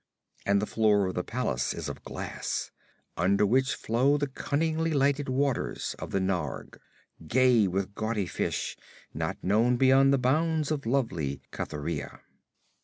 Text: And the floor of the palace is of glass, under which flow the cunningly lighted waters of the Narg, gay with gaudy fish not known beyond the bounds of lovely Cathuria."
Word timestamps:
And 0.47 0.59
the 0.59 0.65
floor 0.65 1.05
of 1.05 1.13
the 1.13 1.23
palace 1.23 1.75
is 1.75 1.87
of 1.87 2.01
glass, 2.03 2.71
under 3.17 3.45
which 3.45 3.75
flow 3.75 4.17
the 4.17 4.25
cunningly 4.25 4.93
lighted 4.93 5.29
waters 5.29 5.95
of 5.99 6.09
the 6.09 6.17
Narg, 6.19 6.79
gay 7.27 7.67
with 7.67 7.93
gaudy 7.93 8.25
fish 8.25 8.75
not 9.13 9.37
known 9.43 9.77
beyond 9.77 10.11
the 10.11 10.17
bounds 10.17 10.71
of 10.71 10.87
lovely 10.87 11.43
Cathuria." 11.51 12.19